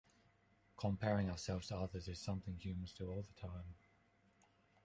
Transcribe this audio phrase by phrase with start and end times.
[0.77, 3.75] Comparing ourselves to others is something humans do all the time.